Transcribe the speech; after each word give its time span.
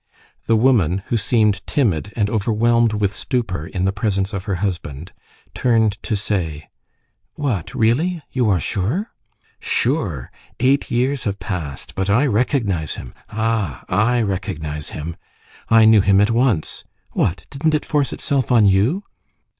The 0.47 0.55
woman, 0.55 1.03
who 1.09 1.15
seemed 1.15 1.61
timid 1.67 2.11
and 2.15 2.27
overwhelmed 2.27 2.93
with 2.93 3.13
stupor 3.13 3.67
in 3.67 3.85
the 3.85 3.91
presence 3.91 4.33
of 4.33 4.45
her 4.45 4.55
husband, 4.55 5.13
turned 5.53 6.01
to 6.01 6.15
say:— 6.15 6.69
"What, 7.35 7.75
really? 7.75 8.23
You 8.31 8.49
are 8.49 8.59
sure?" 8.59 9.11
"Sure! 9.59 10.31
Eight 10.59 10.89
years 10.89 11.25
have 11.25 11.37
passed! 11.37 11.93
But 11.93 12.09
I 12.09 12.25
recognize 12.25 12.95
him! 12.95 13.13
Ah! 13.29 13.85
I 13.89 14.23
recognize 14.23 14.89
him. 14.89 15.17
I 15.69 15.85
knew 15.85 16.01
him 16.01 16.19
at 16.19 16.31
once! 16.31 16.83
What! 17.11 17.45
Didn't 17.51 17.75
it 17.75 17.85
force 17.85 18.11
itself 18.11 18.51
on 18.51 18.65
you?" 18.65 19.03